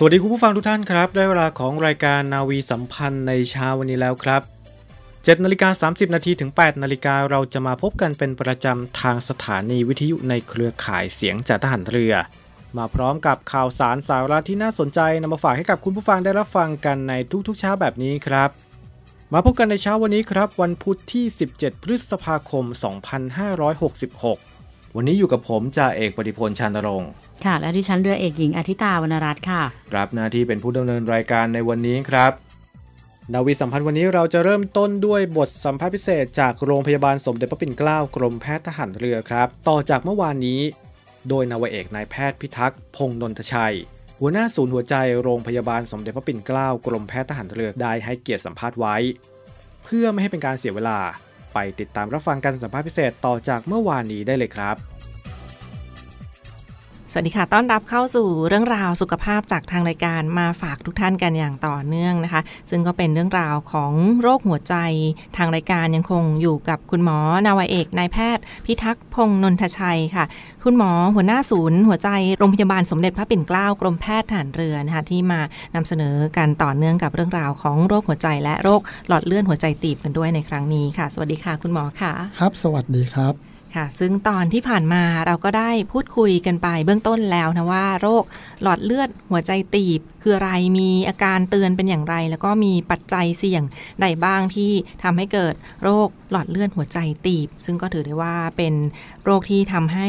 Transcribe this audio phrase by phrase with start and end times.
[0.00, 4.42] สวัสดีคุณผู้ฟังทุกท่านครับ ได้เวลาของรายการนาวีสัมพันธ์ในเช้าวันนี้แล้วครับ
[4.92, 12.14] 7นาฬิกา30 นาทีถึง 8 นาฬิกาเราจะมาพบกันเป็นประจำทางสถานีวิทยุในเครือข่ายเสียงจากทหารเรือ
[12.76, 17.12] มาพร้อมกับข่าวสารสาระที่น่าสนใจนำมาฝากให้กับคุณผู้ฟังได้รับฟังกันใน
[17.46, 18.50] ทุกๆเช้าแบบนี้ครับ
[19.32, 21.24] มาพบกันในเช้าวันนี้ครับ วันพุธที่
[21.54, 24.47] 17 พฤษภาคม 2566
[24.96, 27.10] วันนี้อยู่กับผมจ่าเอกปฏิพลชานรงค์
[27.44, 29.62] ค่ะ และที่ฉันเรือเอกหญิงอาทิตาวรรณรัตน์ค่ะ
[29.96, 32.32] รับหน้าที่เป็นผู้ดำเนินรายการในวันนี้ครับ
[33.34, 40.60] นาวีสัมพันธ์วันนี้เราจะเริ่มต้นด้วยบทสัมภาษณ์พิเศษจากโรงพยาบาลสมเด็จพระปิ่นเกล้ากรมแพทย์ทหารเรือครับ ต่อจากเมื่อวานนี้
[41.28, 43.76] โดยนาวาเอกนายแพทย์พิทักษ์พงษ์นนทชัย
[44.20, 48.96] หัวหน้าศูนย์หัวใจโรงพยาบาลสมเด็จพระปิ่นเกล้ากรมแพทย์ทหารเรือได้ให้เกียรติสัมภาษณ์ไว้
[49.84, 50.98] เพื่อไม่ให้เป็นการเสียเวลา
[51.58, 54.76] ไปติดตามรับฟังการสัมภาษณ์พิเศษต่อจากเมื่อวานนี้ได้เลยครับ
[57.12, 63.92] สวัสดีค่ะ ต้อนรับเข้าสู่เรื่องราวสุขภาพจากทางรายการมาฝากทุกท่านกันอย่างต่อเนื่องนะคะ ซึ่งก็เป็นเรื่องราวของ
[64.22, 64.74] โรคหัวใจ
[65.36, 70.24] ทางรายการยังคงอยู่กับคุณหมอนาวาเอกนายแพทย์ พิทักษ์พงนนทชัยค่ะ
[70.64, 72.08] คุณหมอหัวหน้าศูนย์ หัวใจ
[72.38, 75.40] โรงพยาบาลสมเด็จพระปิ่นเกล้ากรมแพทย์ทหารเรือนะคะที่มา
[75.74, 88.24] นำเสนอการต่อเนื่องกับเรื่องราวของโรคหัวใจ และโรคหลอดเลือดหัวใจตีบกันด้วยในครั้งนี้ค่ะ สวัสดีค่ะ คุณหมอค่ะ ครับ สวัสดีครับ ค่ะ ซึ่งตอนที่ผ่านมาเราก็ได้พูดคุยกันไปเบื้องต้นแล้วนะว่า โรค
[88.62, 93.62] หลอดเลือดหัวใจตีบคืออะไรมีอาการเตือนเป็นอย่างไร แล้วก็มีปัจจัยเสี่ยง
[94.00, 94.70] ใดบ้างที่
[95.02, 98.74] ทำให้เกิดโรคหลอดเลือดหัวใจตีบ ซึ่งก็ถือได้ว่าเป็น
[99.24, 100.08] โรคที่ทำให้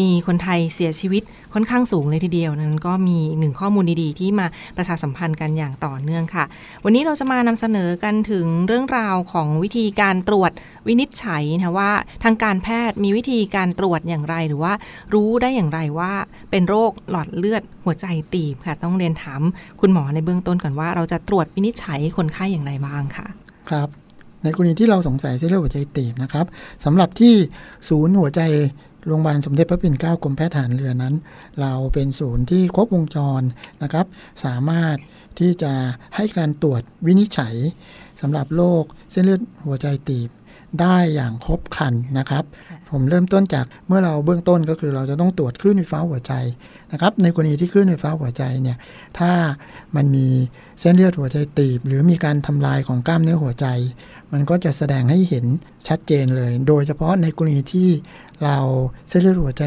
[0.00, 1.22] มีคนไทยเสียชีวิต
[1.54, 6.44] ค่อนข้างสูงเลยทีเดียวนั้นก็มีหนึ่งข้อมูลดีๆ ที่มาประชาสัมพันธ์กันอย่างต่อเนื่องค่ะ
[6.84, 10.52] วันนี้เราจะมานำเสนอกันถึงเรื่องราวของวิธีการตรวจ
[10.86, 11.90] วินิจฉัยนะว่า
[12.24, 14.72] ทางการแพทย์มีวิธีการตรวจอย่างไรหรือว่า
[15.14, 16.12] รู้ได้อย่างไรว่า
[16.50, 19.42] เป็นโรคหลอดเลือดหัวใจตีบค่ะ ต้องเรียนถาม
[19.80, 23.26] คุณหมอในเบื้องต้นก่อนว่าเราจะตรวจวินิจฉัยคนไข้อย่างไรบ้างค่ะ
[23.70, 23.88] ครับ
[24.42, 26.46] ในกรณีที่เราสงสัยเส้นเลือดหัวใจตีบนะครับ
[26.84, 27.34] สำหรับที่
[27.88, 28.40] ศูนย์หัวใจ
[29.06, 31.14] โรงพยาบาลสมเด็จพระปิ่นเกล้ากรมแพทย์ทหารเรือนั้น
[31.60, 33.42] เราเป็นศูนย์ที่ครบวงจร
[33.82, 34.06] นะครับ
[34.44, 34.96] สามารถ
[35.38, 35.72] ที่จะ
[36.16, 37.54] ให้การตรวจวินิจฉัย
[38.20, 40.28] สำหรับโรคเส้นเลือดหัวใจตีบ
[40.80, 42.44] ได้อย่างครบครันนะครับ
[42.90, 46.32] ผมเริ่มต้นจากเมื่อเราเบื้องต้นก็คือเราจะต้องตรวจคลื่นไฟฟ้าหัวใจ
[46.92, 48.76] นะครับ ในกรณีที่คลื่นไฟฟ้าหัวใจเนี่ย
[49.18, 49.32] ถ้า
[49.96, 50.26] มันมี
[50.80, 53.66] เส้นเลือดหัวใจตีบ หรือมีการทำลายของกล้ามเนื้อหัวใจ
[54.32, 55.44] มันก็จะแสดงให้เห็น
[55.88, 57.88] ชัดเจนเลย โดยเฉพาะในกรณีที่
[58.44, 58.58] เรา
[59.08, 59.64] เส้นเลือดหัวใจ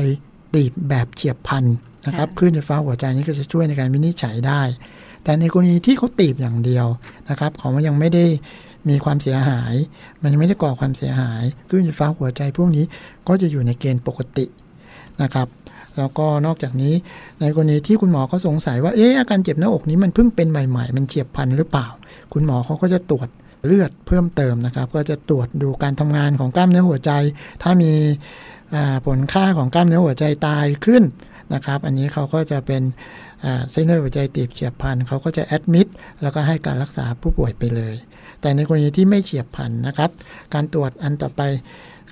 [0.53, 1.65] ตีบแบบเฉียบพลัน
[2.07, 4.61] นะครับคลื่นไฟฟ้าหัวใจนี้ก็จะช่วยในการวินิจฉัยได้
[5.23, 6.87] แต่ในกรณีที่เขาตีบอย่างเดียว
[7.29, 8.25] นะครับของมันยังไม่ได้
[8.89, 9.75] มีความเสียหาย
[10.21, 12.85] มันยังไม่ได้ก่อความเสียหายคลื่นไฟฟ้าหัวใจพวกนี้
[13.27, 14.45] ก็จะอยู่ในเกณฑ์ปกติ
[15.21, 15.47] นะครับ
[15.97, 16.93] แล้วก็นอกจากนี้
[17.39, 21.87] ในกรณีที่คุณหมอเขาสงสัยว่าเอ๊ะอาการเจ็บหน้าอกนี้มันเพิ่งเป็นใหม่ ๆ มันเฉียบพลันหรือเปล่า
[22.33, 23.27] คุณหมอเขาก็จะตรวจ
[23.65, 27.11] เลือดเพิ่มเติมนะครับ ก็จะตรวจดูการทำงานของกล้ามเนื้อหัวใจ
[27.63, 27.93] ถ้ามี
[29.05, 31.03] ผลค่าของกล้ามเนื้อหัวใจตายขึ้น
[31.53, 32.81] นะครับ อันนี้เขาก็จะเป็น
[33.71, 35.87] เส้นเลือดหัวใจตีบเฉียบพลันเขาก็จะแอดมิด
[36.21, 37.95] แล้วก็ให้การรักษาผู้ป่วยไปเลย
[38.43, 40.09] แต่ในกรณีที่ไม่เฉียบพลันนะครับ
[40.53, 41.41] การตรวจอันต่อไป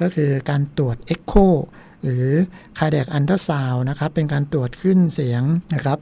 [0.02, 1.34] ก็คือการตรวจ echo
[2.04, 2.28] หรือ
[2.78, 5.44] cardiac ultrasound นะครับ เป็นการตรวจคลื่นเสียง
[5.74, 5.98] นะครับ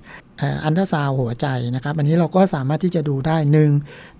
[0.63, 3.71] อันเทอร์ซาวหัวใจนะครับ อันนี้เราก็สามารถที่จะดูได้หนึ่ง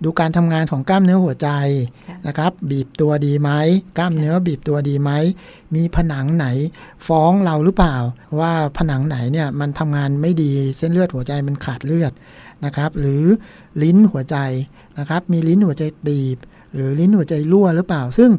[0.04, 1.48] ดูการทำงานของกล้ามเนื้อหัวใจ
[2.26, 3.50] นะครับ บีบตัวดีไหม
[3.98, 5.10] กล้ามเนื้อบีบตัวดีไหม
[5.74, 6.46] มีผนังไหน
[7.06, 7.96] ฟ้องเราหรือเปล่า
[8.40, 12.12] ว่าผนังไหนเนี่ยมันทำงานไม่ดีเส้นเลือดหัวใจมันขาดเลือด
[12.64, 13.24] นะครับ หรือ
[13.82, 14.36] ลิ้นหัวใจ
[15.00, 16.36] นะครับมีลิ้นหัวใจตีบ
[16.74, 18.30] หรือลิ้นหัวใจรั่วหรือเปล่า ซึ่ง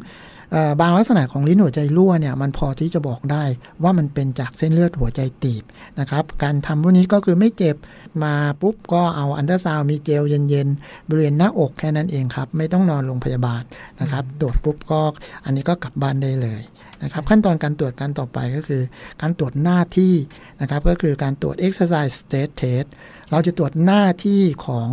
[0.80, 3.44] บางลักษณะของลิ้นหัวใจรั่วเนี่ยมันพอที่จะบอกได้
[3.82, 5.62] ว่ามันเป็นจากเส้นเลือดหัวใจตีบ
[6.00, 7.76] นะครับการทำพวกนี้ก็คือไม่เจ็บ
[8.22, 13.62] มาปุ๊บก็เอาอันเดอร์ซาวมีเจลเย็นๆบริเวณหน้าอกแค่นั้นเองครับ ไม่ต้องนอนโรงพยาบาล
[14.00, 15.00] นะครับตรวจปุ๊บก็
[15.44, 16.60] อันนี้ก็กลับบ้านได้เลย
[17.02, 18.82] นะครับขั้นตอนการตรวจการต่อไปก็คือ
[19.22, 20.14] การตรวจหน้าที่
[20.60, 22.86] นะครับก็คือการตรวจ exercise state test
[23.30, 24.88] เราจะตรวจหน้าที่ของ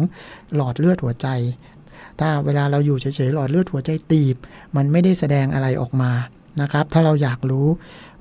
[0.56, 1.28] หลอดเลือดหัวใจ
[2.20, 4.36] ถ้าเวลาเราอยู่เฉยๆหลอดเลือดหัวใจตีบ
[4.76, 6.12] มันไม่ได้แสดงอะไรออกมา
[6.62, 7.68] นะครับถ้าเราอยากรู้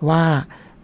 [0.09, 0.25] ว่า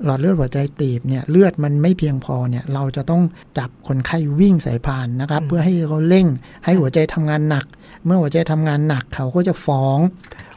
[0.04, 3.22] หลอดเลือดหัวใจตีบเนี่ยเลือดมันไม่เพียงพอเนี่ยเราจะต้อง
[3.58, 6.26] จับคนไข้วิ่งสายพานนะครับ เพื่อให้เขาเร่ง
[6.64, 7.66] ให้หัวใจทำงานหนัก
[8.04, 9.98] เมื่อหัวใจทำงานหนักเขาก็จะฟ้อง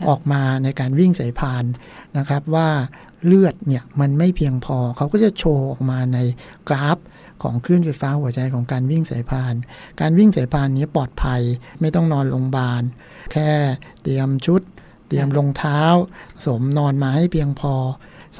[0.10, 1.64] ออกมาในการวิ่งสายพาน
[2.18, 2.70] นะครับ ว่า
[3.26, 6.18] เลือดเนี่ยมันไม่เพียงพอ เขาก็จะโชว์ออกมาใน
[6.70, 6.98] กราฟ
[7.44, 9.54] ของคลื่นไฟฟ้าหัวใจของการวิ่งสายพาน
[10.02, 11.42] การวิ่งสายพานนี้ปลอดภัย
[11.82, 12.82] ไม่ต้องนอนโรงพยาบาล
[13.32, 13.50] แค่
[14.04, 14.62] เตรียมชุด
[15.08, 15.82] เตรียมรองเท้า
[16.44, 17.74] สวมนอนมาให้เพียงพอ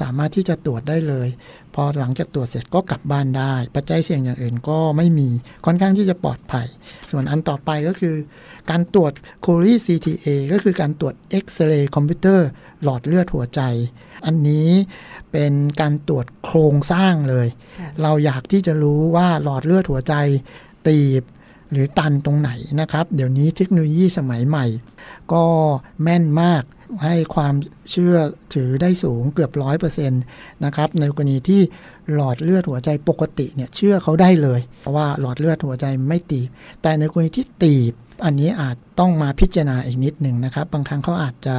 [0.00, 1.28] สามารถที่จะตรวจได้เลย
[1.74, 5.28] พอหลังจากตรวจเสร็จก็กลับบ้านได้ ปัจจัยเสี่ยงอย่างอื่นก็ไม่มี
[5.66, 6.66] ค่อนข้างที่จะปลอดภัย
[7.10, 8.16] ส่วนอันต่อไปก็คือ
[8.70, 9.12] การตรวจ
[9.44, 12.48] c o r y CTA ก็คือการตรวจเอ็กซเรย์คอมพิวเตอร์
[12.82, 13.60] หลอดเลือดหัวใจ
[14.26, 14.68] อันนี้
[15.32, 17.48] เป็นการตรวจโครงสร้างเลย
[17.78, 20.14] ค่ะเราอยากที่จะรู้ว่าหลอดเลือดหัวใจ
[20.88, 21.22] ตีบ
[21.72, 22.50] หรือตันตรงไหน
[22.80, 24.66] นะครับ เดี๋ยวนี้เทคโนโลยีสมัยใหม่
[25.32, 25.44] ก็
[26.02, 26.62] แม่นมาก
[27.04, 27.54] ให้ความ
[27.90, 28.16] เชื่อ
[28.54, 30.22] ถือได้สูงเกือบร้อยเปอร์เซ็นต์
[30.64, 31.60] นะครับ ในกรณีที่
[32.14, 36.48] หลอดเลือดหัวใจปกติเนี่ยเชื่อเขาได้เลย เพราะว่าหลอดเลือดหัวใจไม่ตีบ
[36.82, 37.92] แต่ในกรณีที่ตีบ
[38.24, 41.56] อันนี้อาจต้องมาพิจารณาอีกนิดหนึ่งนะครับ บางครั้งเขาอาจจะ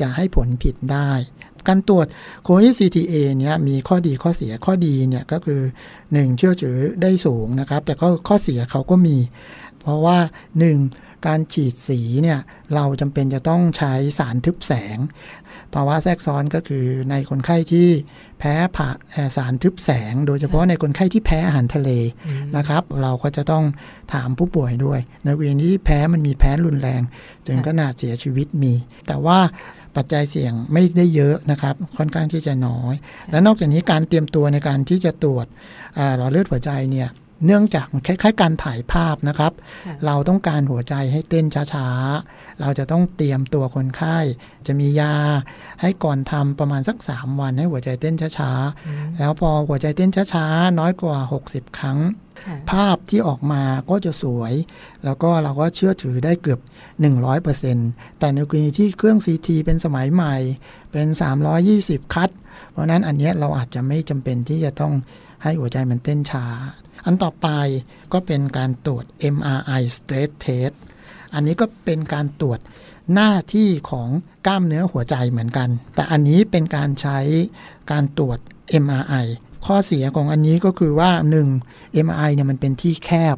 [0.00, 1.10] จะให้ผลผิดได้
[1.68, 2.06] การตรวจ
[2.44, 5.60] โควิด CTA เนี่ยมีข้อดีข้อเสียข้อดีเนี่ยก็คือ
[6.00, 9.16] 1 เชื่อถือได้สูงนะครับ แต่ก็ข้อเสียเขาก็มี
[9.84, 10.18] เพราะว่า
[10.72, 11.26] 1.
[11.26, 12.38] การฉีดสีเนี่ย
[12.74, 14.98] เราจำเป็นจะต้องใช้สารทึบแสง
[15.74, 17.88] ภาวะแทรกซ้อนก็คือในคนไข้ที่
[18.38, 21.90] แพ้ผ่าเอ่อสารทึบแสง โดยเฉพาะในคนไข้ที่แพ้อาหารทะเล
[22.56, 23.64] นะครับ เราก็จะต้อง
[24.12, 27.02] ถามผู้ป่วยด้วย ในกรณีที่แพ้มันมีแพ้รุนแรง
[27.46, 28.74] ถึงขนาดเสียชีวิตมี
[29.06, 29.38] แต่ว่า
[29.96, 32.94] ปัจจัยเสี่ยงไม่ได้เยอะนะครับ ค่อนข้างที่จะน้อย
[33.30, 35.46] และนอกจากนี้การเตรียมตัวในการที่จะตรวจ
[35.98, 37.08] อ่าหลอดเลือดหัวใจเนี่ย
[37.44, 39.52] เนื่องจากมันคล้ายๆ การถ่ายภาพนะครับ
[39.86, 44.18] ค่ะเราต้องการหัวใจให้เต้นช้าๆ เราจะต้องเตรียมตัวคนไข้
[44.66, 45.14] จะมียา
[45.80, 51.98] ให้ก่อนทำประมาณสัก 3 วันให้หัวใจเต้นช้าๆ แล้วพอหัวใจเต้นช้าๆ น้อยกว่า 60 ครั้ง
[52.44, 54.54] ค่ะภาพที่ออกมาก็จะสวย
[55.04, 56.60] แล้วก็เราก็เชื่อถือได้เกือบ
[57.40, 60.36] 100%แต่ในกรณีที่เครื่อง CT เป็นสมัยใหม่
[60.92, 61.06] เป็น
[61.60, 62.30] 320 คัด
[62.70, 64.92] เพราะฉะนั้นอันเนี้ยเราอาจจะไม่จำเป็นที่จะต้อง
[65.44, 66.46] ให้หัวใจมันเต้นช้า
[67.04, 67.48] อันต่อไป
[68.12, 69.04] ก็เป็นการตรวจ
[69.34, 70.74] MRI stress test
[71.34, 72.58] อันนี้ก็เป็นการตรวจ
[73.14, 74.08] หน้าที่ของ
[74.46, 77.18] กล้ามเนื้อหัวใจเหมือนกัน แต่อันนี้เป็นการใช้
[77.90, 78.38] การตรวจ
[78.84, 79.26] MRI
[79.66, 81.10] ข้อเสียของอันนี้ก็คือว่า
[81.58, 82.04] 1.
[82.06, 83.36] MRI เนี่ยมันเป็นที่แคบ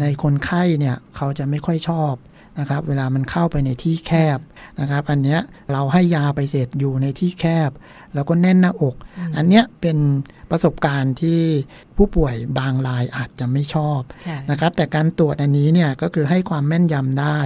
[0.00, 2.12] ในคนไข้เนี่ยเขาจะไม่ค่อยชอบ
[2.58, 4.38] นะครับเวลามันเข้าไปในที่แคบ
[4.80, 5.40] นะครับ อันเนี้ย
[5.72, 7.70] เราให้ยาไปเสร็จอยู่ในที่แคบ
[8.14, 8.94] แล้วก็แน่นหน้าอก
[9.36, 9.98] อันเนี้ยเป็น
[10.50, 11.40] ประสบการณ์ที่
[11.96, 17.38] ผู้ป่วยบางรายอาจจะไม่ชอบค่ะนะครับ แต่การตรวจอันนี้เนี่ยก็คือให้ความแม่นยำได้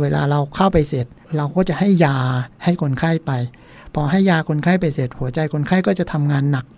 [0.00, 1.06] เวลาเราเข้าไปเสร็จ
[1.36, 2.18] เราก็จะให้ยา
[2.64, 3.32] ให้คนไข้ไป
[3.94, 6.77] พอให้ยาคนไข้ไปเสร็จ หัวใจคนไข้ก็จะทำงานหนักค่ะ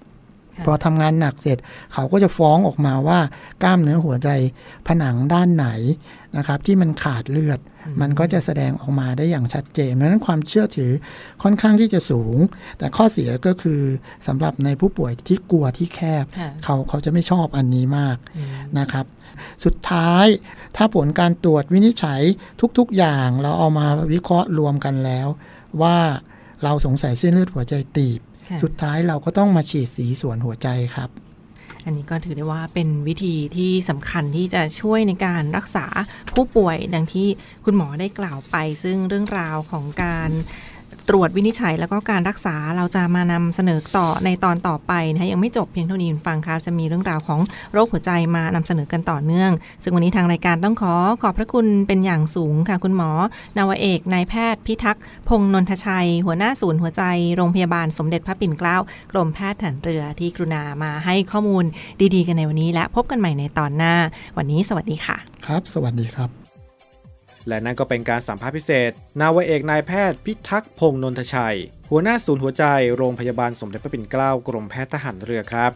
[0.64, 1.58] พอทำงานหนักเสร็จ
[1.92, 3.20] เขาก็จะฟ้องออกมาว่า
[3.62, 4.28] กล้ามเนื้อหัวใจ
[4.86, 5.68] ผนังด้านไหน
[6.36, 7.60] นะครับ ที่มันขาดเลือด
[8.00, 10.92] มันก็จะแสดงออกมาได้อย่างชัดเจนเพราะฉะนั้นความเชื่อถือ
[11.42, 12.36] ค่อนข้างที่จะสูง
[12.78, 13.80] แต่ข้อเสียก็คือ
[14.26, 19.06] สำหรับในผู้ป่วยที่กลัวที่แคบค่ะเขาเขาจะไม่ชอบอันนี้มากอืมนะครับ
[19.64, 20.26] สุดท้าย
[20.76, 22.22] ถ้าผลการตรวจวินิจฉัย
[22.78, 25.28] ทุกๆอย่างเราเอามาวิเคราะห์รวมกันแล้ว
[25.82, 25.96] ว่า
[26.64, 28.29] เราสงสัยเส้นเลือดหัวใจตีบค่ะ
[28.64, 31.10] สุดท้ายเราก็ต้องมาฉีดสีส่วนหัวใจครับ
[31.84, 35.86] อันนี้ก็ถือได้ว่าเป็นวิธีที่สำคัญที่จะช่วยในการรักษา
[36.34, 37.28] ผู้ป่วยดังที่
[37.64, 40.30] คุณหมอได้กล่าวไป ซึ่งเรื่องราวของการ
[41.10, 47.40] ตรวจวินิจฉัยแล้วก็การรักษาเราจะมานำเสนอต่อในตอนต่อไปนะคะยังไม่จบเพียงเท่านี้คุณฟังครับจะมีเรื่องราวของ
[47.72, 49.50] โรคหัวใจมานำเสนอกันต่อเนื่อง
[49.82, 53.10] ซึ่งวันนี้ทางรายการต้องขอขอบพระคุณเป็นอย่างสูงค่ะคุณหมอ
[53.56, 57.02] นาวเอกนายแพทย์พิทักษ์พงนนทชัย หัวหน้าศูนย์หัวใจ
[57.36, 58.76] โรงพยาบาลสมเด็จพระปิ่นเกล้า
[59.12, 61.64] กรมแพทย์ฐานเรือที่กรุณามาให้ข้อมูล
[62.14, 63.94] ดีๆ กันในวันนี้และพบกันใหม่ในตอนหน้า
[64.36, 66.49] วันนี้สวัสดีค่ะ ครับ สวัสดีครับ
[67.50, 68.90] และนั่นก็เป็นการสัมภาษณ์พิเศษ
[69.20, 71.58] นาวเอกนายแพทย์พิทักษ์พงษ์นนทชัย
[71.90, 72.64] หัวหน้าศูนย์หัวใจ
[72.96, 75.72] โรงพยาบาลสมเด็จพระปิ่นเกล้ากรมแพทย์ทหารเรือครับ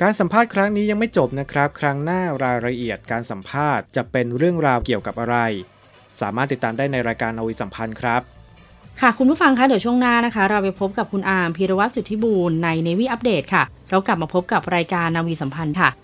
[0.00, 5.36] การสัมภาษณ์ครั้งนี้ยังไม่จบนะครับ ครั้งหน้ารายละเอียดการสัมภาษณ์จะเป็นเรื่องราวเกี่ยวกับอะไร
[6.20, 8.22] สามารถติดตามได้ในรายการนาวีสัมพันธ์ครับ
[9.00, 16.03] ค่ะ คุณผู้ฟังคะเดี๋ยวช่วงหน้านะคะ เราไปพบกับคุณอาร์มพีรวัตรสุทธิบูรณ์ในเนวีอัปเดตค่ะ เรากลับมาพบกับรายการนาวีสัมพันธ์ค่ะ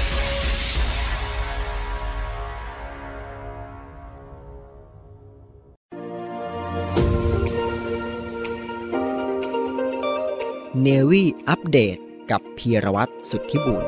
[10.83, 11.97] เนวี่อัปเดต
[12.31, 13.83] กับพีรวัตรสุทธิบุญ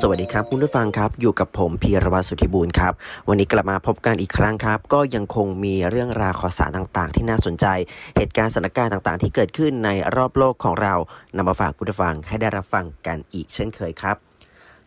[0.00, 2.92] สวัสดีครับคุณผู้ฟังครับ อยู่กับผมพีรวัตรสุทธิบูรณ์ครับ
[3.28, 7.66] วันนี้กลับมาพบกันอีกครั้งครับ ก็ยังคงมีเรื่องราวข่าวสารต่างๆ ที่น่าสนใจ
[8.16, 10.94] เหตุการณ์สถานการณ์ต่างๆ ที่เกิดขึ้นในรอบโลกของเรา
[11.36, 14.16] นำมาฝากคุณผู้ฟังให้ได้รับฟังกันอีกเช่นเคยครับ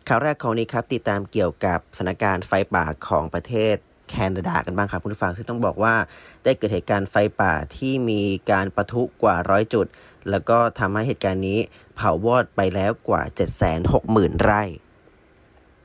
[0.08, 3.76] ข่าวแรกของนี้ครับติดตามเกี่ยวกับสถานการณ์ไฟป่าของประเทศ
[4.08, 5.94] แคนาดากันบ้างครับคุณผู้ฟังซึ่งต้องบอกว่า
[6.44, 9.86] ได้เกิดเหตุการณ์ไฟป่าที่มีการประทุกว่าร้อยจุด
[10.30, 11.58] แล้วก็ทำให้เหตุการณ์นี้
[11.94, 13.22] เผาวอดไปแล้วกว่า
[13.82, 14.62] 760,000 ไร่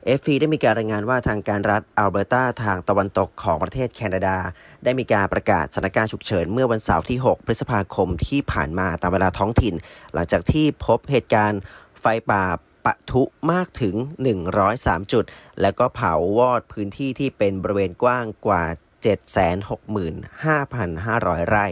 [0.04, 4.36] เอฟได้มีการรายงานว่าทางการรัฐอัลเบอร์ตาทางตะวันตกของประเทศแคนาดา
[4.84, 9.74] ได้มีการประกาศสถานการณ์ฉุกเฉินเมื่อวันเสาร์ที่ 6 พฤษภาคมที่ผ่านมาตามเวลาท้องถิ่น
[10.14, 11.60] หลังจากที่พบเหตุการณ์
[12.00, 12.44] ไฟป่า
[12.86, 13.22] ปะทุ
[13.52, 13.94] มากถึง
[14.54, 15.24] 103 จุด
[15.60, 18.64] แล้วก็เผาวอดพื้นที่ที่เป็นบริเวณกว้างกว่า
[20.24, 21.66] 765,500 ไร่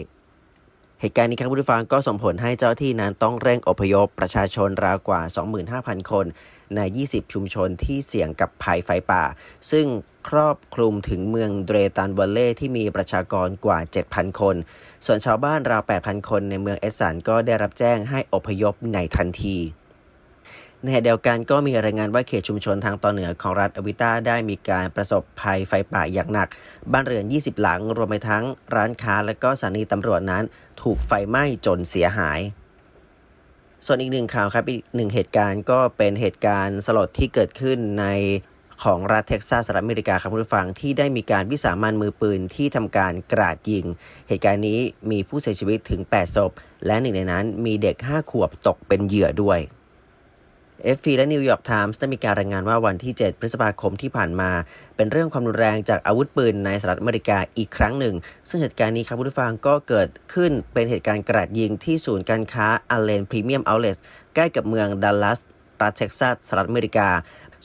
[1.01, 5.23] เหตุการณ์นี้ครับผู้ฟังก็ส่งผลให้เจ้าที่นั้นต้องเร่งอพยพประชาชนราวกว่า
[5.67, 6.27] 25,000 คน
[6.77, 9.25] ใน 20 ชุมชนที่เสี่ยงกับภัยไฟป่า
[9.71, 9.87] ซึ่ง
[10.29, 13.79] ครอบคลุมถึงเมืองเดรตันวัลเล่ที่มีประชากรกว่า
[14.09, 14.57] 7,000 คน
[15.07, 19.59] ส่วนชาวบ้านราว 8,000 คนในเมืองเอสสันก็ได้รับแจ้งให้อพยพในทันที
[20.83, 26.49] ในขณะเดียวกันก็มีรายงานว่าเขตชุมชนทางตอนเหนือของรัฐอวิต้าได้มีการประสบภัยไฟป่าอย่างหนัก
[26.93, 30.45] บ้านเรือน 20 หลัง รวมไปทั้งร้านค้าและก็สถานีตำรวจนั้น
[30.83, 32.41] ถูกไฟไหม้จนเสียหาย
[33.87, 38.07] ส่วนอีกหนึ่งข่าวครับ อีกหนึ่งเหตุการณ์ก็เป็นเหตุการณ์สลดที่เกิดขึ้นใน
[38.85, 43.85] ของรัฐเท็กซัสสหรัฐอเมริกาครับผู้ฟังที่ได้มีการวิสามันมือปืนที่ทำการกราดยิง
[44.29, 44.79] เหตุการณ์นี้
[45.11, 46.51] มีผู้เสียชีวิตถึง 8 ศพ
[46.87, 49.61] และหนึ่งในนั้นมีเด็ก 5 ขวบตกเป็นเหยื่อด้วย
[50.97, 54.51] AFP และนิวยอร์กไทมส์ได้มีการรายงานว่าวันที่ 7 พฤษภาคมที่ผ่านมา
[54.97, 58.15] เป็นเรื่องความรุนแรงจากอาวุธปืนในสหรัฐอเมริกาอีกครั้งหนึ่ง
[58.49, 63.99] ซึ่งเหตุการณ์นี้ครับผู้ฟังก็เกิดขึ้นเป็นเหตุการณ์กราดยิงที่ศูนย์การค้า Allen Premium Outlets
[64.35, 65.41] ใกล้กับเมืองดัลลัส
[65.81, 67.09] รัฐเท็กซัสสหรัฐอเมริกา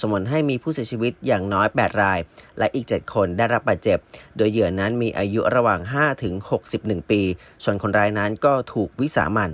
[0.02, 2.20] ส่งผลให้มีผู้เสียชีวิตอย่างน้อย 8 ราย
[2.60, 3.98] และอีก 7 คนได้รับบาดเจ็บ
[4.38, 6.34] โดยเหยื่อนั้นมีอายุระหว่าง 5 ถึง
[6.74, 7.22] 61 ปี
[7.64, 9.52] ส่วนคนร้ายนั้นก็ถูกวิสามัญ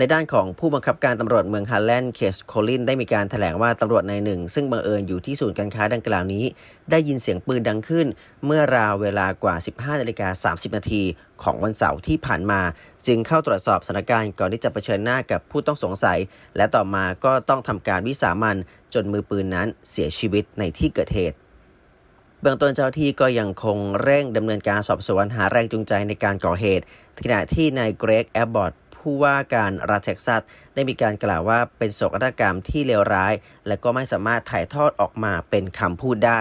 [0.00, 6.44] ในด้านของผู้บังคับการตำรวจเมืองฮาร์แลนด์เคสโคลินได้มีการแถลงว่าตำรวจนายหนึ่ง ซึ่งบังเอิญอยู่ที่ศูนย์การค้าดังกล่าวนี้
[6.90, 8.06] ได้ยินเสียงปืนดังขึ้น
[8.46, 11.02] เมื่อราวเวลากว่า 15นาฬิกา30 นาที
[11.42, 12.60] ของวันเสาร์ที่ผ่านมา
[13.06, 16.18] จึงเข้าตรวจสอบสถานการณ์ก่อนที่จะเผชิญหน้ากับผู้ต้องสงสัย
[16.56, 18.56] และต่อมาก็ต้องทำการวิสามัญ
[18.94, 21.36] จนมือปืนนั้นเสียชีวิตในที่เกิดเหตุ
[22.40, 26.84] เบื้องต้นเจ้าที่ก็ยังคงเร่งดำเนินการสอบสวนหาแรงจูงใจในการก่อเหตุ
[27.24, 30.42] ขณะที่นายเกรกแอบบอร์ด ผู้ว่าการรัฐเท็กซัส
[30.74, 33.32] ได้มีการกล่าวว่าเป็นโศกนาฏกรรมที่เลวร้าย
[33.66, 36.40] และก็ไม่สามารถถ่ายทอดออกมาเป็นคำพูดได้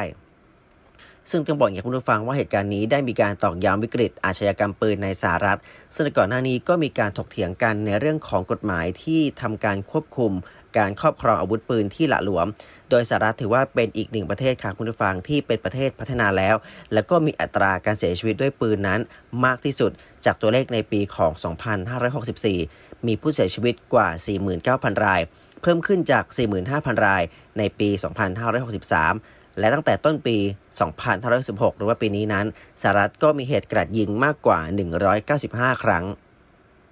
[1.31, 5.59] ซึ่งต้องบอกอย่างคุณผู้ฟังว่าเหตุการณ์นี้ได้มีการตอกย้ำวิกฤตอาชญากรรมปืนในสหรัฐ
[5.95, 10.31] ซึ่งก่อนหน้านี้ก็มีการถกเถียงกันในเรื่องของกฎหมายที่ทำการควบคุม
[10.77, 12.47] การครอบครองอาวุธปืนที่หละหลวม
[12.89, 16.55] โดยสหรัฐถือว่าเป็นอีกหนึ่งประเทศค่ะคุณผู้ฟังที่เป็นประเทศพัฒนาแล้ว
[16.93, 18.99] และก็มีอัตราการเสียชีวิตด้วยปืนนั้น
[19.45, 19.91] มากที่สุด
[20.25, 21.31] จากตัวเลขในปีของ
[22.39, 24.09] 2564 มีผู้เสียชีวิตกว่า
[24.55, 25.21] 49,000 ราย
[25.61, 26.23] เพิ่มขึ้นจาก
[26.65, 27.23] 45,000 ราย
[27.57, 30.37] ในปี 2563และตั้งแต่ต้นปี
[31.07, 32.45] 2516 หรือว่าปีนี้นั้น
[32.81, 34.59] สหรัฐก็มีเหตุกระดยิงมากกว่า
[35.21, 36.05] 195 ครั้ง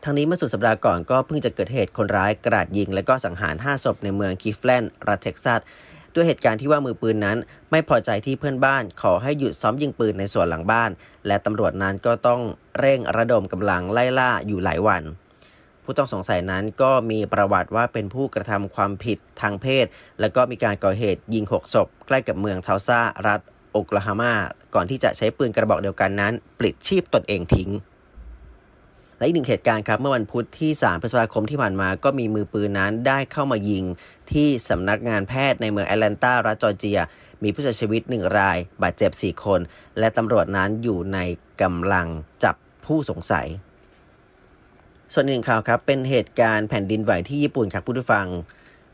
[0.04, 5.60] ทั้งนี้เมื่อสุดสัปดาห์ก่อนก็เพิ่งจะเกิดเหตุคนร้ายกราดยิง และก็สังหาร 5 ศพในเมืองคีฟแลนด์รัฐเท็กซัส
[6.14, 7.38] ด้วยเหตุการณ์ที่ว่ามือปืนนั้น
[7.72, 10.90] ไม่พอใจที่เพื่อนบ้าน ขอให้หยุดซ้อมยิงปืนในสวนหลังบ้าน
[11.28, 12.42] และตำรวจนั้นก็ต้อง
[12.80, 15.04] เร่งระดมกำลังไล่ล่าอยู่หลายวัน
[15.84, 19.86] ผู้ต้องสงสัยนั้นก็มีประวัติว่าเป็นผู้กระทำความผิดทางเพศ
[20.20, 23.40] และก็มีการก่อเหตุยิง 6 ศพ ใกล้กับเมืองเทาซารัฐ
[23.72, 24.34] โอคลาโฮมา
[24.76, 27.70] ก่อนที่จะใช้ปืนกระบอกเดียวกันนั้นปลิดชีพตนเองทิ้ง
[29.18, 33.84] และอีกหนึ่งเหตุการณ์ครับเมื่อวันพุธที่ 3 พฤษภาคมที่ผ่านมาก็มีมือปืนนั้นได้เข้ามายิง
[34.32, 37.00] ที่สำนักงานแพทย์ในเมืองแอตแลนตารัฐจอร์เจีย
[37.44, 39.60] มีผู้เสียชีวิต 1 ราย บาดเจ็บ 4 คน
[40.00, 41.20] และตำรวจนั้นอยู่ใน
[41.62, 42.08] กำลัง
[42.44, 42.56] จับ
[42.86, 43.48] ผู้สงสัย
[45.14, 48.28] ส่วนหนึ่งข่าวครับเป็นเหตุการณ์แผ่นดินไหวที่ญี่ปุ่นครับผู้ฟัง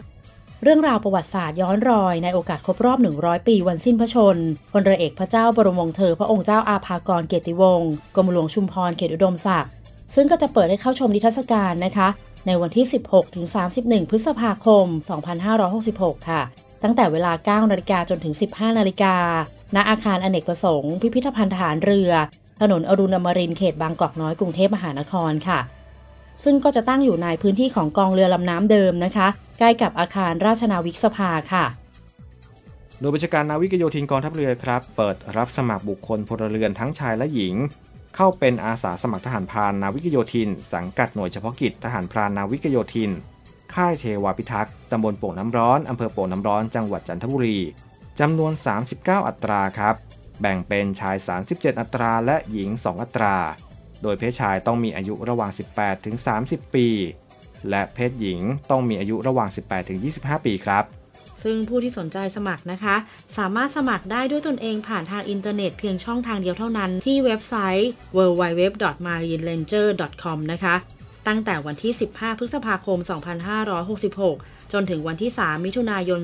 [0.63, 4.38] เรื่องราวประวัติศาสตร์ย้อนรอยในโอกาสครบรอบ 100 ปีวันสิ้นพระชน
[4.71, 9.71] พลเรือเอกพระเจ้าบรมวงศ์เธอพระองค์เจ้าอาภากรเกยรติวงศ์กรมหลวงชุมพรเขตอุดมศักดิ์
[10.15, 12.08] ซึ่งก็จะเปิดให้เข้าชมนิทรรศการนะคะ
[12.45, 13.45] ในวันที่ 16ถึง
[13.80, 14.86] 31 พฤษภาคม
[15.58, 16.41] 2566 ค่ะ
[16.84, 19.15] ตั้งแต่เวลา9นาฬิกาจนถึง 15นาฬิกา
[19.76, 22.12] ณอาคารอเนกประสงค์ พิพิธภัณฑ์ทหารเรือ
[22.62, 25.60] ถนนอรุณอมรินเขตบางกอกน้อยกรุงเทพมหานครค่ะ
[26.44, 29.28] ซึ่งก็จะตั้งอยู่ในพื้นที่ของกองเรือลำน้ำเดิมนะคะ
[29.60, 31.65] ใกล้กับอาคารราชนาวิกสภาค่ะ
[33.00, 37.56] โดยบัญชาการนาวิกโยธินกองทัพเรือครับ เปิดรับสมัครบุคคลพลเรือนทั้งชายและหญิง
[38.15, 43.12] เข้าเป็นอาสาสมัครทหารพรานนาวิกโยธิน สังกัดหน่วยเฉพาะกิจทหารพรานนาวิกโยธิน
[43.74, 47.58] ค่ายเทวาพิทักษ์ตำบลโป่งน้ำร้อนอำเภอโป่งน้ำร้อนจังหวัดจันทบุรี
[48.20, 48.52] จำนวน
[48.89, 49.96] 39 อัตราครับ
[50.41, 51.15] แบ่งเป็นชาย
[51.50, 53.36] 37 อัตราและหญิง 2 อัตรา
[54.04, 56.88] โดยเพศชายต้องมีอายุระหว่าง 18 ถึง 30 ปี
[57.69, 58.39] และเพศหญิง
[58.71, 60.84] ต้องมีอายุระหว่าง 18 ถึง 25 ปีครับ
[61.43, 62.95] ซึ่งผู้ที่สนใจสมัครนะคะ
[63.38, 70.76] สามารถสมัครได้ด้วยตนเองผ่านทางอินเทอร์เน็ตเพียงช่องทางเดียวเท่านั้นที่เว็บไซต์ www.marineranger.com นะคะ
[71.28, 73.00] ตั้งแต่วันที่ 15 พฤษภาคม
[73.86, 76.19] 2566 จนถึงวันที่ 3 มิถุนายน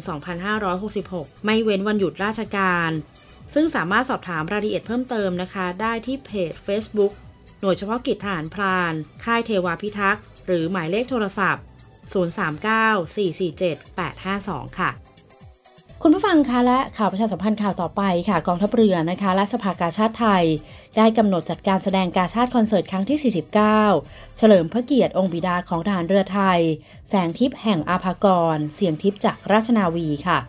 [0.72, 2.92] 2566 ไม่เว้นวันหยุดราชการ
[3.54, 7.12] ซึ่งสามารถสอบถามรายละเอียดเพิ่มเติมนะคะ ได้ที่เพจ Facebook
[7.60, 11.64] หน่วยเฉพาะกิจทหารพราน ค่ายเทวาพิทักษ์ หรือหมายเลขโทรศัพท์
[12.14, 14.92] 039-447-852 ค่ะ
[16.02, 20.46] คุณผู้ฟังคะและข่าวประชาสัมพันธ์ข่าวต่อไปค่ะ กองทัพเรือนะคะ และสภากาชาติไทย
[20.98, 23.20] ได้กำหนดจัดการแสดงกาชาติคอนเสิร์ตครั้งที่
[23.94, 26.60] 49 เฉลิมพระเกียรติองค์บิดาของทหารเรือไทย
[27.10, 30.40] แสงทิพย์แห่งอาภากร เสียงทิพย์จากราชนาวีค่ะ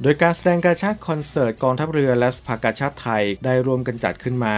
[0.00, 4.56] โดยการแสดงกาชาติคอนเสิร์ตกองทัพเรือและสภากาชาติไทยได้ร่วมกันจัดขึ้นมา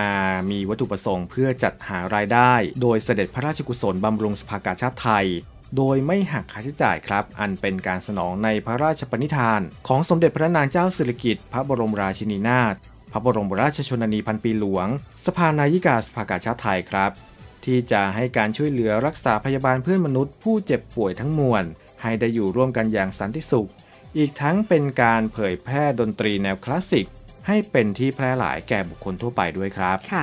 [0.50, 5.26] มีวัตถุประสงค์เพื่อจัดหารายได้ โดยเสด็จพระราชกุศลบำรุงสภากาชาติไทย
[5.76, 12.74] โดยไม่หักค่าใช้จ่ายครับ อันเป็นการสนองในพระราชปณิธาน ของสมเด็จพระนางเจ้าสิริกิติ์พระบรมราชินีนาถ
[13.12, 14.86] พระบรมราชชนนีพันปีหลวง
[15.26, 17.10] สภานายิกาสภากาชาติไทยครับ
[17.64, 21.64] ที่จะให้การช่วยเหลือรักษาพยาบาลเพื่อนมนุษย์ ผู้เจ็บป่วยทั้งมวล
[22.02, 23.68] ให้ได้อยู่ร่วมกันอย่างสันติสุข
[24.16, 27.06] อีกทั้งเป็นการเผยแพร่ดนตรีแนวคลาสสิก
[27.46, 30.22] ให้เป็นที่แพร่หลายแก่บุคคลทั่วไปด้วยครับค่ะ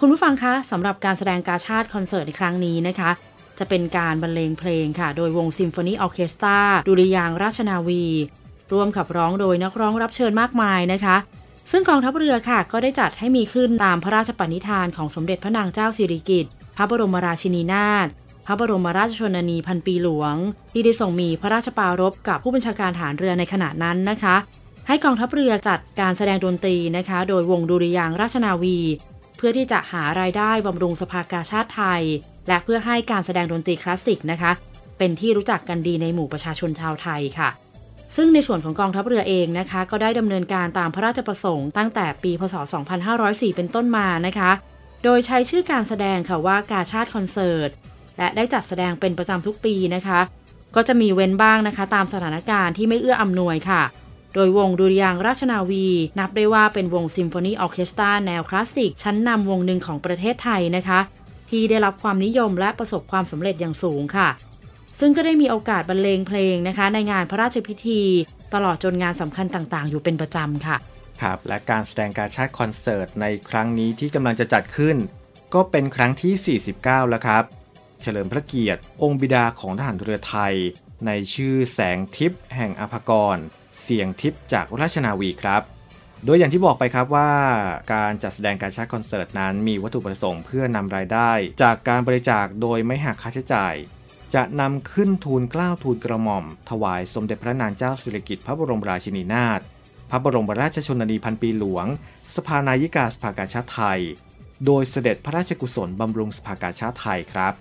[0.00, 3.10] คุณผู้ฟังคะสำหรับการแสดงกาชาติคอนเสิร์ตในครั้งนี้นะคะ
[3.58, 8.04] จะเป็นการบรรเลงเพลงค่ะ โดยวงซิมโฟนีออเคสตราดุริยางราชนาวี
[8.72, 11.16] ร่วมขับร้องโดยนักร้องรับเชิญมากมายนะคะ
[11.70, 18.06] ซึ่งกองทัพเรือค่ะ ก็ได้จัดให้มีขึ้นตามพระราชปณิธานของสมเด็จพระนางเจ้าสิริกิติ์พระบรมราชินีนาถ
[18.50, 20.34] พระบรมราชชนนีพันปีหลวง
[20.72, 24.36] ที่ได้ส่งมีพระราชปารภกับผู้บัญชาการฐานเรือในขณะนั้นนะคะ
[24.86, 28.78] ให้กองทัพเรือจัดการแสดงดนตรีนะคะ โดยวงดุริยางราชนาวี
[29.36, 32.02] เพื่อที่จะหารายได้บำรุงสภากาชาติไทย
[32.48, 34.52] และเพื่อให้การแสดงดนตรีคลาสสิกนะคะ
[34.98, 37.48] เป็นที่รู้จักกันดีในหมู่ประชาชนชาวไทยค่ะ
[38.16, 42.54] ซึ่งในส่วนของกองทัพเรือเองนะคะ ก็ได้ดำเนินการตามพระราชประสงค์ตั้งแต่ปี พศ
[43.06, 44.50] 2504 เป็นต้นมานะคะ
[45.04, 47.70] โดยใช้ชื่อการแสดงค่ะว่ากาชาติคอนเสิร์ต
[48.18, 50.20] และได้จัดแสดงเป็นประจำทุกปีนะคะ
[50.74, 53.82] ก็จะมีเว้นบ้างนะคะ ตามสถานการณ์ที่ไม่เอื้ออำนวยค่ะ
[54.34, 55.86] โดยวงดุริยางราชนาวี
[56.18, 61.00] นับได้ว่าเป็นวงซิมโฟนีออเคสตราแนวคลาสสิก ชั้นนำวงหนึ่งของประเทศไทยนะคะ
[61.50, 64.28] ที่ได้รับความนิยมและประสบความสำเร็จอย่างสูงค่ะ
[65.00, 68.00] ซึ่งก็ได้มีโอกาสบรรเลงเพลงนะคะ ในงานพระราชพิธี
[68.54, 70.76] ตลอดจนงานสำคัญต่างๆ อยู่เป็นประจำค่ะ
[71.22, 74.96] ครับและการแสดงการชาติคอนเสิร์ตในครั้งนี้ที่กำลังจะจัดขึ้น
[75.54, 77.44] ก็เป็นครั้งที่ 49 แล้วครับ
[78.02, 80.54] เฉลิมพระเกียรติ องค์บิดาของทหารเรือไทย
[81.06, 83.36] ในชื่อแสงทิพย์แห่งอภากร
[83.82, 85.62] เสียงทิพย์จากราชนาวีครับ
[86.24, 87.30] โดยอย่างที่บอกไปครับว่า
[87.94, 91.32] การจัดแสดงการชาติคอนเสิร์ตนั้นมีวัตถุประสงค์เพื่อนำรายได้
[91.62, 93.74] จากการบริจาคโดยไม่หักค่าใช้จ่าย
[94.34, 99.60] จะนำขึ้นทูลเกล้าทูลกระหม่อม ถวายสมเด็จพระนางเจ้าสิริกิติ์พระบรมราชินีนาถ
[100.10, 101.86] พระบรมราชชนนีพันปีหลวง
[102.34, 104.00] สภานายิกาสภากาชาติไทย
[104.66, 107.54] โดยเสด็จพระราชกุศลบำรุงสภากาชาติไทยครับ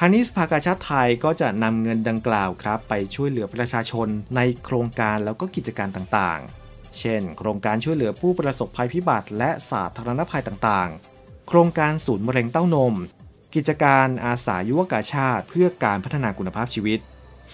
[0.00, 12.94] ทางนี้สภากาชาติไทยก็จะนำเงินดังกล่าวครับ ไปช่วยเหลือประชาชนในโครงการแล้วก็กิจการต่างๆ เช่น โครงการช่วยเหลือผู้ประสบภัยพิบัติและสาธารณภัยต่างๆ โครงการศูนย์มะเร็งเต้านม
[13.54, 16.98] กิจการอาสายุวกาชาติ เพื่อการพัฒนาคุณภาพชีวิต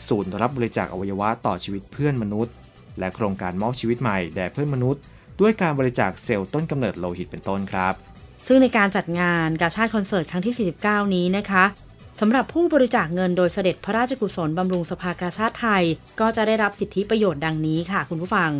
[0.06, 2.54] ศูนย์รับบริจาคอวัยวะต่อชีวิตเพื่อนมนุษย์
[2.98, 5.02] และโครงการมอบชีวิตใหม่แด่เพื่อนมนุษย์
[5.40, 7.94] ด้วยการบริจาคเซลล์ต้นกำเนิดโลหิตเป็นต้นครับ
[8.46, 11.64] ซึ่งในการจัดงานกาชาติคอนเสิร์ตครั้งที่ 49 นี้นะคะ
[12.20, 15.84] สำหรับผู้บริจาคเงินโดยเสด็จพระราชกุศลบำรุงสภากาชาติไทย
[16.20, 18.50] ก็จะได้รับสิทธิประโยชน์ดังนี้ค่ะ คุณผู้ฟัง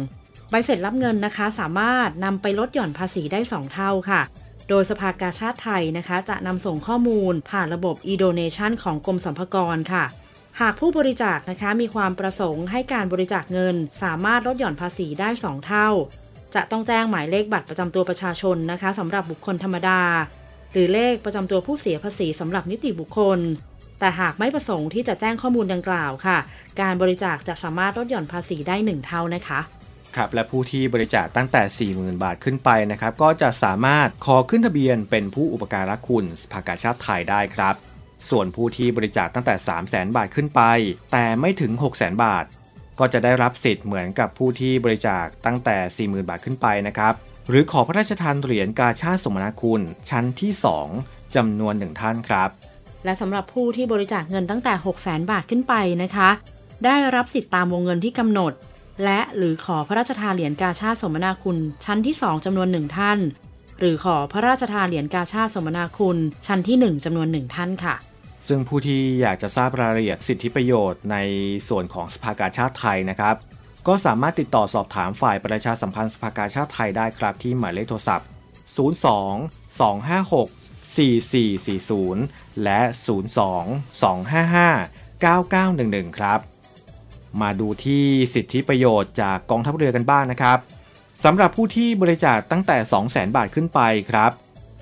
[0.50, 4.20] ใบเสร็จรับเงินนะคะ สามารถนำไปลดหย่อนภาษีได้ 2 เท่าค่ะ
[4.68, 10.04] โดยสภากาชาติไทยนะคะ จะนำส่งข้อมูลผ่านระบบ e-donation ของกรมสรรพากรค่ะ
[10.60, 15.88] หากผู้บริจาคนะคะมีความประสงค์ให้การบริจาคเงิน สามารถลดหย่อนภาษีได้ 2 เท่า
[16.54, 20.00] จะต้องแจ้งหมายเลขบัตรประจำตัวประชาชนนะคะสำหรับบุคคลธรรมดา
[20.74, 23.40] หรือเลขประจำตัวผู้เสียภาษีสำหรับนิติบุคคล
[24.00, 26.38] แต่หากไม่ประสงค์ที่จะแจ้งข้อมูลดังกล่าวค่ะ
[26.80, 29.60] การบริจาคจะสามารถลดหย่อนภาษีได้1เท่านะคะ
[30.16, 31.62] ครับและผู้ที่บริจาคตั้งแต่
[31.94, 37.74] 40,000 บาทขึ้นไปนะครับ ก็จะสามารถขอขึ้นทะเบียนเป็นผู้อุปการะคุณสภากาชาติไทยได้ครับ
[38.30, 39.54] ส่วนผู้ที่บริจาคตั้งแต่
[39.86, 40.62] 300,000 บาทขึ้นไป
[41.12, 42.44] แต่ไม่ถึง 600,000 บาท
[42.98, 47.14] ก็จะได้รับสิทธิ์เหมือนกับผู้ที่บริจาคตั้งแต่ 40,000 บาทขึ้นไปนะครับ
[47.48, 49.80] หรือขอพระราชทานเหรียญกาชาติสมนาคุณ
[50.10, 50.52] ชั้นที่
[50.92, 52.50] 2จำนวนหนึ่งท่านครับ
[53.04, 56.30] และสำหรับผู้ที่บริจาคเงินตั้งแต่ 6 0 0 0 0 0บาทขึ้นไปนะคะ
[56.84, 58.52] ได้รับสิทธิ์ตามวงเงินที่กำหนด
[59.04, 63.18] และหรือขอพระราชทานเหรียญกาชาติสมนาคุณ ชั้นที่ 2จำนวนหนึ่งท่าน
[63.78, 67.94] หรือขอพระราชทานเหรียญกาชาติสมนาคุณ ชั้นที่ 1จำนวนหนึ่งท่านค่ะ
[68.46, 71.16] ซึ่งผู้ที่อยากจะทราบรายละเอียดสิทธิประโยชน์ใน
[71.68, 73.34] ส่วนของสภากาชาติไทยนะครับ
[73.86, 78.28] ก็สามารถติดต่อสอบถามฝ่ายประชาสัมพันธ์สภากาชาติไทยได้ครับที่หมายเลขโทรศัพท์
[78.76, 78.78] 02
[79.80, 82.80] 256 4440 และ
[83.42, 86.40] 02 255 9911 ครับ
[87.40, 90.58] มาดูที่สิทธิประโยชน์จากกองทัพเรือกันบ้างนะครับ
[91.24, 94.32] สำหรับผู้ที่บริจาคตั้งแต่ 200,000 บาทขึ้นไปครับ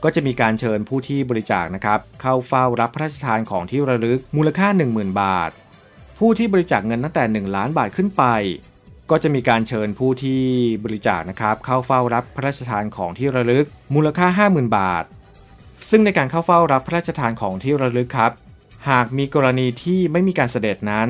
[0.02, 5.50] ก็จะมีการเชิญผู้ที่บริจาคนะครับ เข้าเฝ้ารับพระราชทานของที่ระลึกมูลค่า 10,000 บาท
[6.18, 8.24] ผู้ที่บริจาคเงินตั้งแต่ 1 ล้านบาทขึ้นไป
[9.10, 10.42] ก็จะมีการเชิญผู้ที่
[10.84, 15.04] บริจาคนะครับเข้าเฝ้ารับพระราชทานของที่ระลึกมูลค่า 50,000 บาท
[15.90, 18.32] ซึ่งในการเข้าเฝ้ารับพระราชทานของที่ระลึกครับ
[18.88, 21.08] หากมีกรณีที่ไม่มีการเสด็จนั้น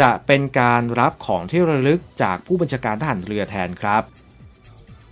[0.00, 4.02] จะเป็นการรับของที่ระลึกจากผู้บัญชาการทหารเรือแทนครับ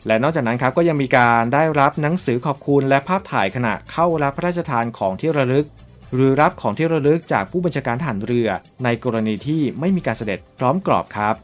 [0.07, 5.67] และนอกจากนั้นครับก็ยังมีการได้รับหนังสือขอบคุณและภาพถ่ายขณะเข้ารับพระราชทานของที่ระลึก
[6.15, 8.49] หรือรับของที่ระลึกจากผู้บัญชาการทหารเรือ
[8.85, 11.35] ในกรณีที่ไม่มีการเสด็จพร้อมกรอบครับ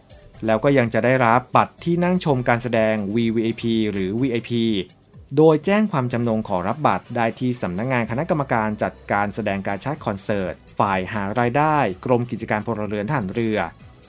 [0.47, 4.53] แล้วก็ยังจะได้รับบัตรที่นั่งชมการแสดง VVIP หรือ VIP
[5.37, 13.59] โดยแจ้งความจำนงขอรับบัตรได้ที่สำนักงงานคณะกรรมการจัดการแสดงการชาติคอนเสิร์ต ฝ่ายหารายได้ กรมกิจการพลเรือนทหารเรือ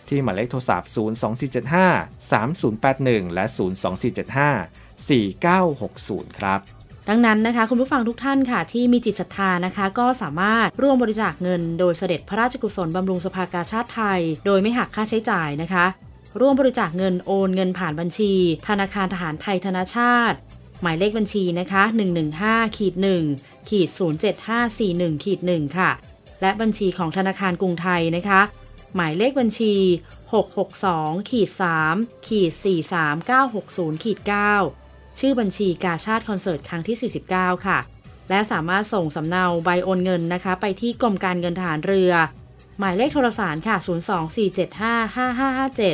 [0.08, 0.90] ที่หมายเลขโทรศัพท์
[1.72, 3.46] 02475 3081 และ
[5.08, 6.60] 02475 4960 ครับ
[7.10, 15.86] ดังนั้นนะคะคุณผู้ฟังทุกท่านค่ะที่มีจิตศรัทธานะคะ ก็สามารถร่วมบริจาคเงิน โดยเสด็จพระราชกุศลบำรุงสภากาชาติไทย โดยไม่หักค่าใช้จ่ายนะคะ
[16.40, 18.32] ร่วมบริจาคเงินโอนเงินผ่านบัญชี
[18.68, 20.38] ธนาคารทหารไทยธนาชาติ
[20.82, 21.84] หมายเลขบัญชีนะคะ
[22.30, 22.94] 115ขีด
[23.32, 23.90] 1ขีด
[24.56, 25.92] 07541ขีด1ค่ะ
[26.42, 28.42] และบัญชีของธนาคารกรุงไทยนะคะ
[28.96, 29.74] หมายเลขบัญชี
[30.52, 31.50] 662ขีด
[31.88, 32.52] 3ขีด
[33.24, 34.20] 43960ขีด
[34.70, 37.80] 9ชื่อบัญชีกาชาติคอนเสิร์ตครั้งที่ 49 ค่ะ
[38.30, 42.14] และสามารถส่งสำเนาใบโอนเงินนะคะ ไปที่กรมการเงินทหารเรือ
[42.80, 43.78] หมายเลขโทรศัพท์ค่ะ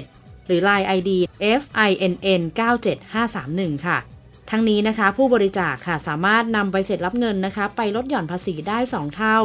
[0.06, 0.19] 024755557
[0.50, 1.10] หรือ Line ID
[1.62, 2.42] FINN
[3.14, 3.98] 97531 ค่ะ
[4.50, 9.40] ทั้งนี้นะคะ ผู้บริจาคค่ะสามารถนำใบเสร็จรับเงินนะคะ ไปลดหย่อนภาษีได้ 2 เท่า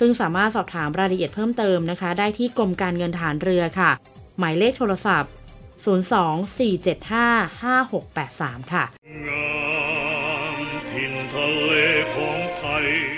[0.00, 3.90] ซึ่งสามารถสอบถามรายละเอียดเพิ่มเติมนะคะ ได้ที่กรมการเงินฐานเรือค่ะ
[4.38, 5.32] หมายเลขโทรศัพท์
[5.84, 8.84] 024755683 ค่ะ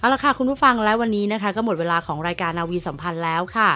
[0.00, 3.70] เอาละค่ะคุณผู้ฟังและวันนี้นะคะ ก็หมดเวลาของรายการนาวีสัมพันธ์แล้วค่ะ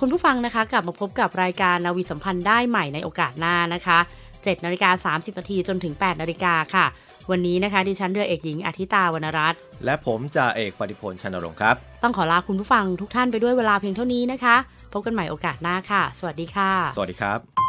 [0.00, 3.98] คุณผู้ฟังนะคะ กลับมาพบกับรายการนาวีสัมพันธ์ได้ใหม่ในโอกาสหน้านะคะ
[4.30, 6.86] 7นาฬิกา30นาทีจนถึง8นาฬิกาค่ะ
[7.30, 14.56] วันนี้นะคะ ดิฉันเรือเอกหญิงอาทิตาวรรณรัตน์และผมจ่าเอกปฏิพลชนรงค์ครับ ต้องขอลาคุณผู้ฟังทุกท่านไปด้วยเวลาเพียงเท่านี้นะคะ
[14.92, 17.61] พบกันใหม่โอกาสหน้าค่ะ สวัสดีค่ะ สวัสดีครับ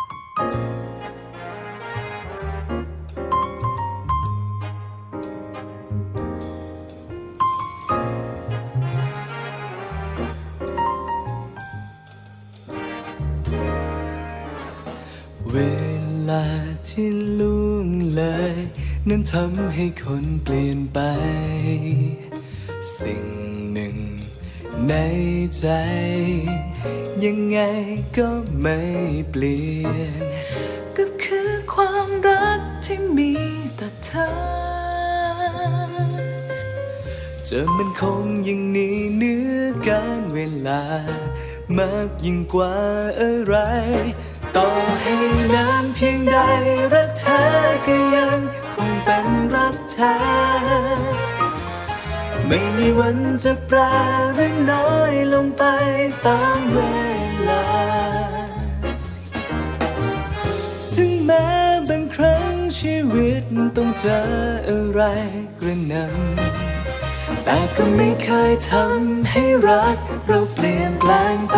[19.16, 21.00] นั้นทำให้คนเปลี่ยนไป
[23.00, 23.24] สิ่ง
[23.72, 23.96] หนึ่ง
[24.88, 24.94] ใน
[25.58, 25.68] ใจ
[27.24, 27.60] ยังไง
[28.18, 28.30] ก็
[28.62, 28.80] ไม่
[29.32, 30.24] เปลี่ยน
[30.98, 33.32] ก็คือความรักที่มี
[33.80, 34.30] ต่อเธอ
[37.50, 40.84] จะมันคงยังนี้เนื้อการเวลา
[41.78, 42.74] มากยิ่งกว่า
[43.20, 43.56] อะไร
[44.56, 44.68] ต่อ
[45.02, 45.16] ให้
[45.54, 46.38] นานเพียงใด
[46.94, 47.40] รักเธอ
[47.88, 48.03] ก็
[52.54, 53.78] ไม่มีวันจะแปร
[54.36, 55.64] หรือน้อยลงไป
[56.26, 56.80] ตามเว
[57.50, 57.66] ลา
[60.96, 61.50] ถึงแม้
[61.90, 63.44] บางครั้งชีวิต
[63.78, 64.20] ต้องเจอ
[64.70, 65.02] อะไร
[65.60, 71.58] กระหนำแต่ก็ไม่เคยทำให้รักเราเปลี่ยนแปลงไป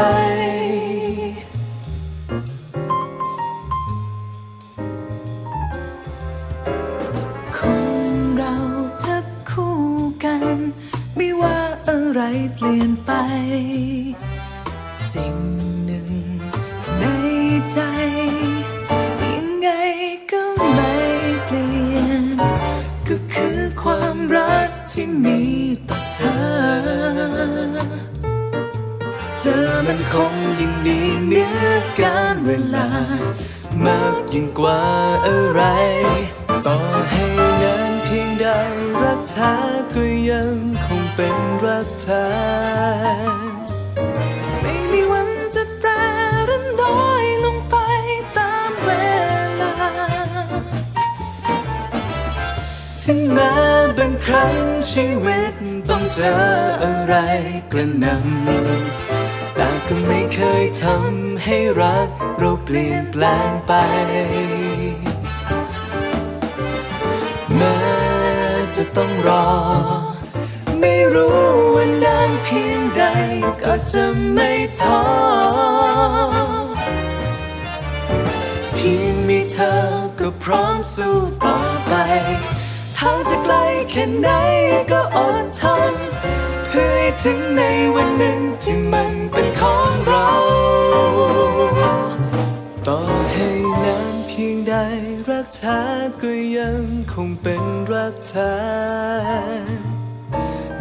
[12.76, 13.12] ลี่ยนไป
[15.12, 15.36] สิ่ง
[15.86, 16.10] หนึ่ง
[17.00, 17.04] ใน
[17.74, 17.80] ใจ
[19.34, 19.70] ยังไง
[20.32, 20.96] ก็ไม่
[21.46, 22.38] เปลี่ยน
[23.08, 25.40] ก็คือความรักที่มี
[25.90, 26.36] ต่อเธอ
[29.42, 31.68] เจอมันคงยิ่งดีเนื้อ
[32.00, 32.88] การเวลา
[33.86, 34.82] มากยิ่งกว่า
[35.26, 35.62] อะไร
[36.68, 36.78] ต่อ
[37.10, 37.26] ให้
[37.62, 38.46] นานเพียงใด
[39.02, 39.52] รักเธอ
[39.96, 42.26] ก็ยังคง เป็นรักเธอ
[44.62, 45.90] ไม่มีวันจะแปร
[46.50, 47.76] รือน้อยลงไป
[48.38, 48.90] ตามเว
[49.62, 49.74] ลา
[53.04, 53.56] ถึงแม้
[53.98, 54.56] บางครั้ง
[54.92, 55.54] ชีวิต
[55.90, 56.32] ต้องเจอ
[56.84, 57.16] อะไร
[57.72, 63.74] กระหน่ำแต่ก็ไม่เคยทำให้รักเราเปลี่ยนแปลงไป
[67.56, 67.80] แม้
[68.76, 69.46] จะต้องรอ
[71.16, 71.38] รู้
[71.76, 73.04] ว่านานเพียงใด
[73.64, 74.52] ก็จะไม่
[74.82, 75.04] ท้อ
[78.76, 79.74] เพียงมีเธอ
[80.20, 81.94] ก็พร้อมสู้ต่อไป
[82.98, 83.56] ทางจะไกล
[83.90, 84.30] แค่ไหน
[84.92, 85.94] ก็อดทน
[86.68, 87.62] เพื่อให้ถึงใน
[87.96, 90.30] วันหนึ่งที่มันเป็นของเรา
[92.88, 93.00] ต่อ
[93.34, 93.50] ให้
[93.84, 94.76] นานเพียงใด
[95.30, 95.82] รักแท้
[96.22, 98.56] ก็ยังคงเป็นรักแท้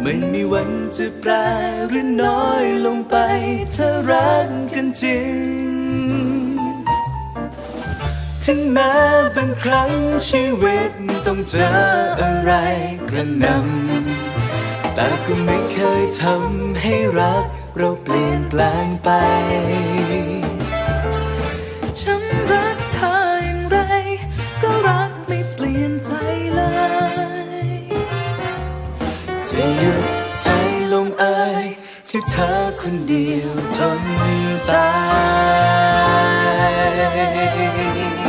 [0.07, 1.31] ไม่มีวันจะแปร
[1.89, 3.15] หรือน้อยลงไป
[3.75, 5.21] ถ้ารักกันจริ
[5.67, 5.69] ง
[8.43, 8.93] ถึงแม้
[9.35, 9.91] บางครั้ง
[10.29, 10.91] ชีวิต
[11.25, 11.69] ต้องเจอ
[12.21, 12.53] อะไร
[13.09, 17.45] กระนำแต่ก็ไม่เคยทำให้รัก
[17.77, 19.09] เราเปลี่ยนแปลงไป
[32.35, 34.03] ธอคนเดียวทน
[34.69, 34.87] ตา
[38.21, 38.24] ย